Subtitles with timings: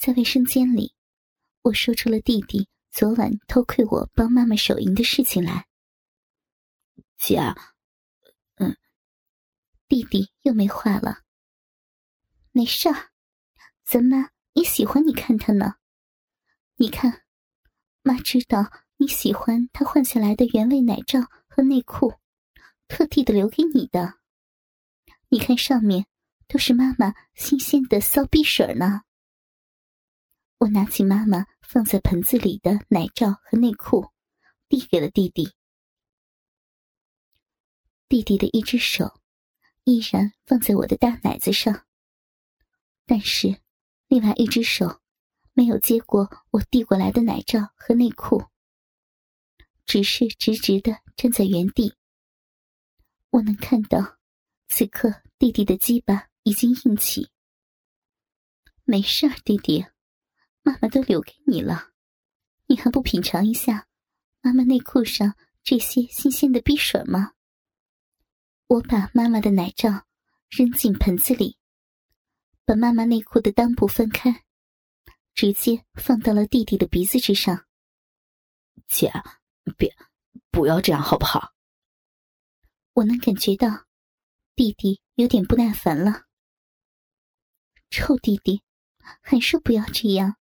[0.00, 0.94] 在卫生间里，
[1.60, 5.66] 我说出了弟弟昨晚偷窥我帮妈妈手淫的事情来。
[7.18, 7.38] 姐，
[8.54, 8.74] 嗯，
[9.88, 11.18] 弟弟又没话了。
[12.50, 13.10] 没事儿，
[13.84, 15.74] 咱妈也喜欢你看他呢。
[16.76, 17.24] 你看，
[18.00, 22.14] 妈知道你喜欢他换下来的原味奶罩和内裤，
[22.88, 24.14] 特地的留给你的。
[25.28, 26.06] 你看上面
[26.48, 29.02] 都是妈妈新鲜的骚逼水呢。
[30.60, 34.10] 我拿起妈妈放在盆子里的奶罩和内裤，
[34.68, 35.54] 递给了弟弟。
[38.10, 39.22] 弟弟的一只手
[39.84, 41.86] 依然放在我的大奶子上，
[43.06, 43.62] 但是
[44.06, 45.00] 另外一只手
[45.54, 48.44] 没有接过我递过来的奶罩和内裤，
[49.86, 51.94] 只是直直的站在原地。
[53.30, 54.18] 我能看到，
[54.68, 57.30] 此刻弟弟的鸡巴已经硬起。
[58.84, 59.86] 没事儿，弟弟。
[60.62, 61.92] 妈妈都留给你了，
[62.66, 63.88] 你还不品尝一下
[64.40, 67.32] 妈妈内裤上这些新鲜的逼水吗？
[68.66, 70.06] 我把妈妈的奶罩
[70.48, 71.58] 扔进盆子里，
[72.64, 74.44] 把妈妈内裤的裆部分开，
[75.34, 77.66] 直接放到了弟弟的鼻子之上。
[78.86, 79.12] 姐，
[79.76, 79.94] 别，
[80.50, 81.54] 不要这样好不好？
[82.92, 83.86] 我能感觉到
[84.54, 86.26] 弟弟有点不耐烦了。
[87.88, 88.62] 臭弟弟，
[89.20, 90.36] 还说不要这样。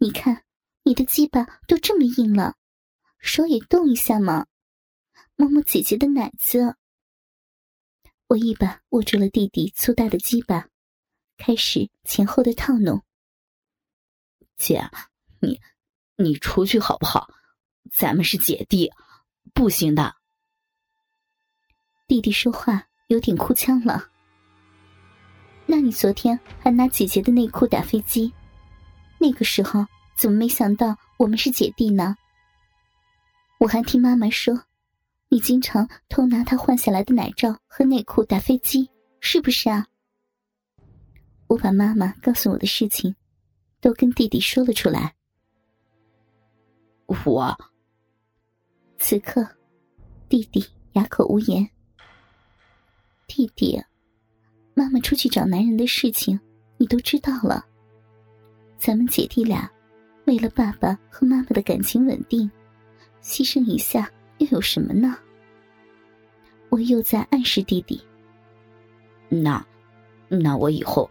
[0.00, 0.44] 你看，
[0.84, 2.54] 你的鸡巴都这么硬了，
[3.18, 4.46] 手也动一下嘛，
[5.34, 6.76] 摸摸姐姐的奶子。
[8.28, 10.68] 我一把握住了弟弟粗大的鸡巴，
[11.36, 13.02] 开始前后的套弄。
[14.56, 14.88] 姐，
[15.40, 15.60] 你
[16.16, 17.28] 你出去好不好？
[17.90, 18.92] 咱们是姐弟，
[19.52, 20.14] 不行的。
[22.06, 24.10] 弟弟说话有点哭腔了。
[25.66, 28.32] 那你昨天还拿姐姐的内裤打飞机？
[29.18, 29.84] 那个时候
[30.16, 32.16] 怎么没想到我们是姐弟呢？
[33.58, 34.62] 我还听妈妈说，
[35.28, 38.88] 你经常偷拿她换下来的奶罩和内裤打飞机，
[39.20, 39.86] 是不是啊？
[41.48, 43.14] 我把妈妈告诉我的事情，
[43.80, 45.14] 都跟弟弟说了出来。
[47.06, 47.58] 我
[48.98, 49.46] 此刻，
[50.28, 51.68] 弟弟哑口无言。
[53.26, 53.82] 弟弟，
[54.74, 56.38] 妈妈出去找男人的事情，
[56.76, 57.66] 你都知道了。
[58.78, 59.68] 咱们姐弟俩，
[60.24, 62.48] 为了爸爸和妈妈的感情稳定，
[63.20, 64.08] 牺牲一下
[64.38, 65.18] 又有什么呢？
[66.68, 68.00] 我又在暗示弟弟。
[69.28, 69.62] 那，
[70.28, 71.10] 那我以后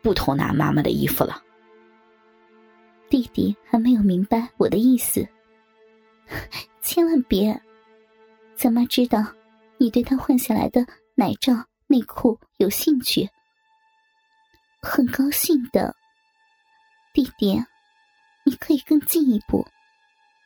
[0.00, 1.42] 不偷拿妈妈的衣服了。
[3.10, 5.26] 弟弟还没有明白我的意思。
[6.80, 7.60] 千万别，
[8.54, 9.26] 咱妈知道
[9.76, 11.52] 你对她换下来的奶罩、
[11.88, 13.28] 内裤有兴趣，
[14.80, 15.96] 很高兴的。
[17.18, 17.60] 弟弟，
[18.44, 19.66] 你可以更进一步，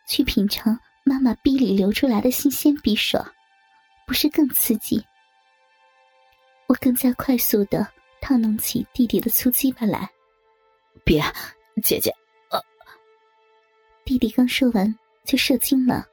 [0.09, 0.75] 去品尝
[1.05, 3.22] 妈妈逼里流出来的新鲜匕首，
[4.06, 5.05] 不是更刺激？
[6.69, 7.87] 我更加快速的
[8.22, 10.09] 套弄起弟弟的粗鸡巴来。
[11.05, 11.22] 别，
[11.82, 12.11] 姐姐，
[12.49, 12.59] 呃，
[14.06, 16.06] 弟弟刚说完就射精了。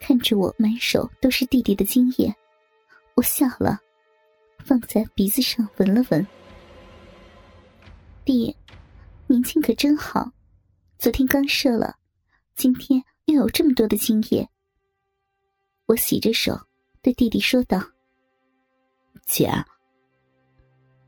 [0.00, 2.34] 看着我满手都是弟弟的精液，
[3.14, 3.78] 我笑了，
[4.58, 6.26] 放在鼻子上闻了闻。
[8.24, 8.52] 弟。
[9.26, 10.30] 年轻可真好，
[10.98, 11.96] 昨天刚射了，
[12.56, 14.46] 今天又有这么多的精液。
[15.86, 16.58] 我洗着手
[17.00, 17.82] 对弟弟说道
[19.26, 19.50] ：“姐。”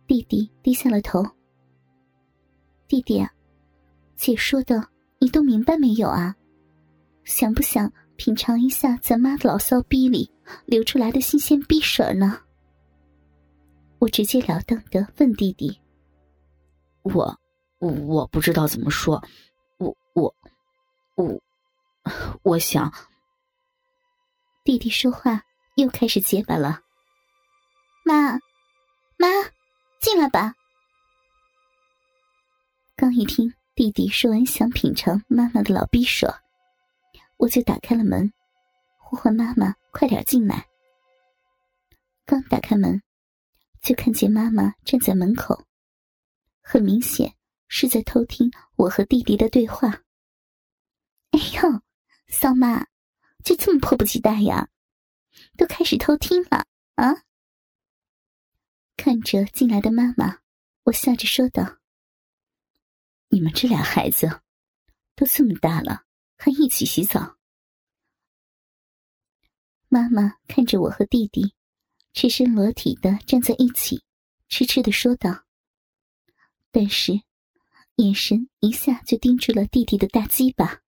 [0.08, 1.22] 弟弟低下了头。
[2.88, 3.26] 弟弟，
[4.16, 4.88] 姐说的
[5.18, 6.34] 你都明白没有啊？
[7.24, 10.30] 想不想品尝一下咱妈的老骚逼里
[10.64, 12.40] 流出来的新鲜逼水呢？
[13.98, 15.78] 我直截了当的问弟弟
[17.04, 17.38] ：“我。”
[17.78, 19.22] 我不知道怎么说，
[19.78, 20.34] 我我
[21.14, 21.42] 我
[22.42, 22.92] 我想。
[24.64, 25.42] 弟弟说话
[25.76, 26.80] 又开始结巴了。
[28.04, 28.32] 妈，
[29.16, 29.28] 妈，
[30.00, 30.54] 进来吧。
[32.96, 36.26] 刚一听弟弟说完想品尝妈妈的老逼手，
[37.36, 38.32] 我就打开了门，
[38.98, 40.66] 呼唤妈妈快点进来。
[42.24, 43.00] 刚打开门，
[43.80, 45.64] 就看见妈妈站在门口，
[46.60, 47.35] 很明显。
[47.68, 50.02] 是在偷听我和弟弟的对话。
[51.30, 51.82] 哎呦，
[52.28, 52.86] 桑妈，
[53.44, 54.68] 就这么迫不及待呀？
[55.56, 57.24] 都开始偷听了啊？
[58.96, 60.38] 看着进来的妈妈，
[60.84, 61.78] 我笑着说道
[63.28, 64.40] ：“你们这俩孩子，
[65.14, 66.04] 都这么大了，
[66.38, 67.36] 还一起洗澡？”
[69.88, 71.54] 妈妈看着我和弟弟，
[72.14, 74.02] 赤身裸体的站在一起，
[74.48, 75.44] 痴痴的说道
[76.72, 77.20] ：“但是。”
[77.96, 80.82] 眼神一下就盯住了弟弟的大鸡巴。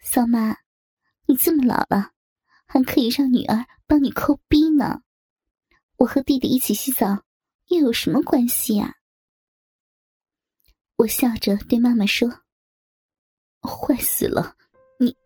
[0.00, 0.56] 骚妈，
[1.26, 2.12] 你这么老了，
[2.66, 5.02] 还可以让女儿帮你抠逼呢？
[5.96, 7.24] 我和弟弟一起洗澡，
[7.66, 8.94] 又有什么关系呀？
[10.96, 12.28] 我笑着对妈妈说
[13.60, 14.54] ：“坏死了，
[15.00, 15.16] 你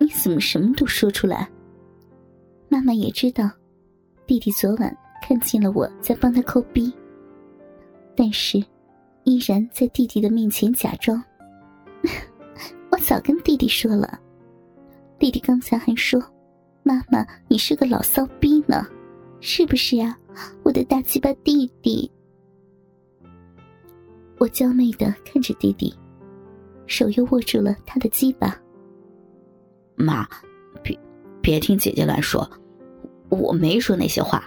[0.00, 1.48] 你怎么什么都说出来？”
[2.68, 3.48] 妈妈也知道，
[4.26, 6.92] 弟弟昨晚看见了我在帮他抠逼，
[8.16, 8.64] 但是
[9.24, 11.22] 依然在弟弟的面前假装。
[12.90, 14.20] 我早跟弟弟说了，
[15.18, 16.22] 弟弟刚才还说
[16.84, 18.86] ：“妈妈，你是个老骚逼呢，
[19.40, 20.16] 是不是呀？”
[20.64, 22.10] 我的大鸡巴弟弟。
[24.38, 25.94] 我娇媚的看着弟弟，
[26.86, 28.60] 手又握住了他的鸡巴。
[29.94, 30.28] 妈，
[30.82, 30.98] 别
[31.40, 32.48] 别听姐姐乱说，
[33.28, 34.44] 我没说那些话。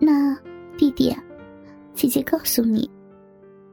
[0.00, 0.36] 那
[0.76, 1.16] 弟弟，
[2.02, 2.90] 姐姐告诉你，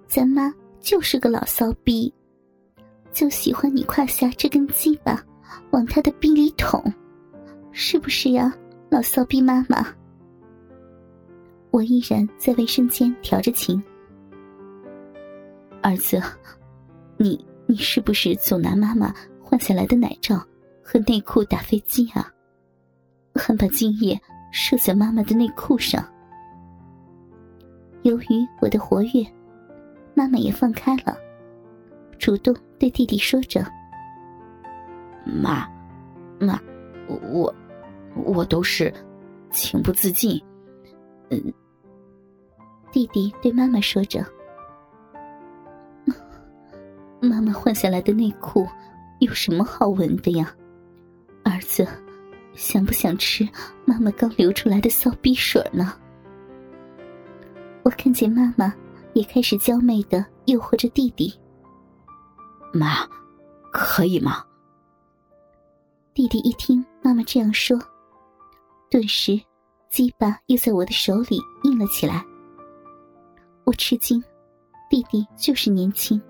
[0.06, 2.14] 咱妈就是个老骚逼，
[3.12, 5.20] 就喜欢你胯下这根鸡巴
[5.72, 6.80] 往他的逼里捅，
[7.72, 8.56] 是不是呀，
[8.88, 9.84] 老骚逼妈妈？
[11.72, 13.82] 我依然在卫生间调着情。
[15.82, 16.22] 儿子，
[17.18, 19.12] 你你是不是总拿妈妈
[19.42, 20.40] 换下来的奶罩
[20.84, 22.32] 和内裤打飞机啊？
[23.34, 24.22] 还把精液
[24.52, 26.08] 射在妈妈的内裤上。
[28.04, 29.26] 由于我的活跃，
[30.14, 31.18] 妈妈也放开了，
[32.18, 33.66] 主动对弟弟说着
[35.26, 35.68] ：“妈，
[36.40, 36.60] 妈，
[37.08, 37.54] 我
[38.26, 38.94] 我都是
[39.52, 40.42] 情不自禁。”
[41.30, 41.54] 嗯，
[42.92, 44.26] 弟弟对妈妈说着。
[47.22, 48.66] 妈妈换下来的内裤
[49.20, 50.56] 有什么好闻的呀？
[51.44, 51.86] 儿子，
[52.54, 53.48] 想不想吃
[53.86, 55.94] 妈妈刚流出来的骚逼水呢？
[57.84, 58.74] 我看见妈妈
[59.14, 61.34] 也开始娇媚的诱惑着弟弟。
[62.74, 63.08] 妈，
[63.72, 64.44] 可以吗？
[66.14, 67.80] 弟弟一听妈妈这样说，
[68.90, 69.40] 顿时
[69.90, 72.24] 鸡巴又在我的手里硬了起来。
[73.64, 74.22] 我吃惊，
[74.90, 76.22] 弟弟就是年轻。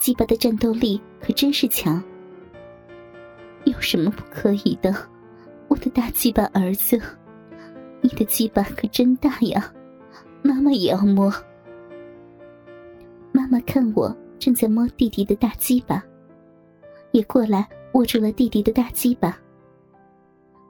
[0.00, 2.02] 鸡巴的战斗力可真是强，
[3.64, 4.94] 有什么不可以的？
[5.68, 7.00] 我的大鸡巴儿子，
[8.00, 9.72] 你的鸡巴可真大呀！
[10.46, 11.32] 妈妈也要摸。
[13.32, 16.00] 妈妈看我正在摸弟弟的大鸡巴，
[17.10, 19.36] 也过来握住了弟弟的大鸡巴。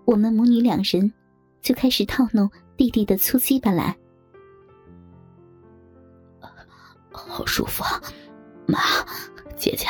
[0.06, 1.12] 我们母女两人
[1.60, 3.94] 就开始套弄弟弟的粗鸡巴来，
[7.10, 8.00] 好舒服啊！
[8.66, 8.78] 妈，
[9.56, 9.86] 姐姐，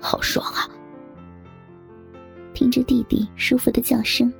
[0.00, 0.66] 好爽啊！
[2.54, 4.32] 听着弟弟舒服的叫声，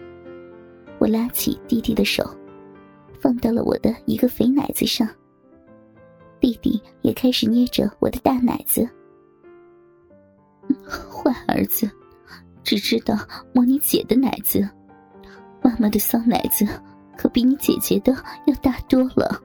[0.98, 2.24] 我拉起弟弟的手，
[3.24, 5.08] 放到了我的一个肥奶子上。
[6.38, 8.86] 弟弟也开始捏着我的大奶子。
[10.84, 11.90] 坏儿子，
[12.62, 13.16] 只知道
[13.54, 14.68] 摸你姐的奶子，
[15.62, 16.66] 妈妈的骚奶子
[17.16, 18.12] 可比你姐姐的
[18.46, 19.42] 要大多了。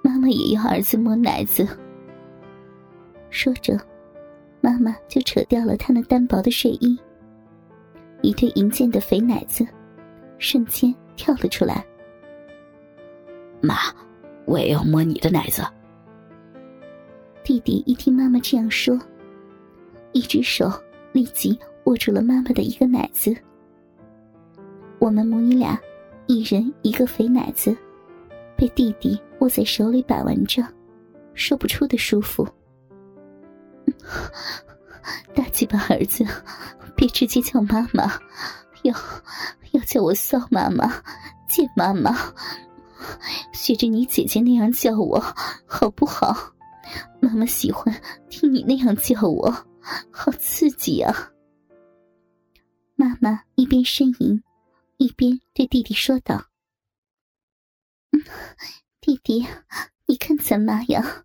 [0.00, 1.66] 妈妈也要儿子摸奶子。
[3.28, 3.76] 说着，
[4.60, 6.96] 妈妈就扯掉了她那单薄的睡衣，
[8.22, 9.66] 一对银剑的肥奶子
[10.38, 11.84] 瞬间跳了出来。
[13.64, 13.76] 妈，
[14.44, 15.62] 我也要摸你的奶子。
[17.42, 18.98] 弟弟一听妈妈这样说，
[20.12, 20.70] 一只手
[21.12, 23.34] 立即握住了妈妈的一个奶子。
[24.98, 25.78] 我们母女俩
[26.26, 27.76] 一人一个肥奶子，
[28.56, 30.62] 被弟弟握在手里把玩着，
[31.34, 32.48] 说不出的舒服。
[35.34, 36.24] 大鸡巴儿子，
[36.96, 38.18] 别直接叫妈妈，
[38.82, 38.94] 要
[39.72, 40.90] 要叫我骚妈妈、
[41.48, 42.16] 贱妈妈，
[43.52, 45.20] 学着你姐姐那样叫我，
[45.66, 46.52] 好不好？
[47.20, 47.94] 妈妈喜欢
[48.28, 49.50] 听你那样叫我，
[50.10, 51.30] 好刺激啊！
[52.94, 54.42] 妈妈一边呻吟，
[54.98, 56.44] 一边对弟弟说道
[59.00, 59.46] ：“弟弟，
[60.06, 61.24] 你看咱妈呀。”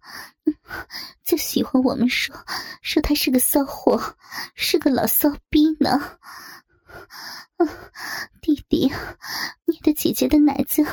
[1.23, 2.35] 就喜欢我们说
[2.81, 4.15] 说他是个骚货，
[4.55, 6.17] 是个老骚逼呢。
[8.41, 8.91] 弟弟，
[9.65, 10.83] 你的姐姐的奶子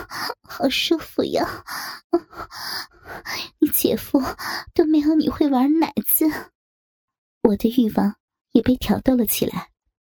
[0.43, 1.65] 好舒服呀！
[3.59, 4.21] 你姐夫
[4.75, 6.27] 都没有你会玩奶子，
[7.43, 8.17] 我的欲望
[8.53, 9.71] 也被挑逗了起来。